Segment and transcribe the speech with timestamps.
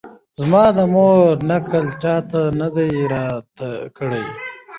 [0.39, 2.15] زما د مور نکل چا
[2.59, 4.23] نه دی راته کړی